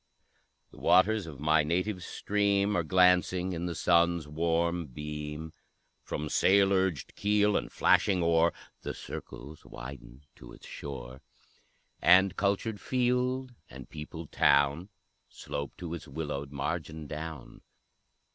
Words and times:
The 0.71 0.79
waters 0.79 1.27
of 1.27 1.39
my 1.39 1.61
native 1.63 2.03
stream 2.03 2.75
Are 2.75 2.81
glancing 2.81 3.53
in 3.53 3.67
the 3.67 3.75
sun's 3.75 4.27
warm 4.27 4.87
beam; 4.87 5.53
From 6.01 6.27
sail 6.27 6.73
urged 6.73 7.13
keel 7.15 7.55
and 7.55 7.71
flashing 7.71 8.23
oar 8.23 8.51
The 8.81 8.95
circles 8.95 9.63
widen 9.63 10.23
to 10.37 10.53
its 10.53 10.65
shore; 10.65 11.21
And 12.01 12.35
cultured 12.35 12.81
field 12.81 13.53
and 13.69 13.91
peopled 13.91 14.31
town 14.31 14.89
Slope 15.29 15.77
to 15.77 15.93
its 15.93 16.07
willowed 16.07 16.51
margin 16.51 17.05
down. 17.05 17.61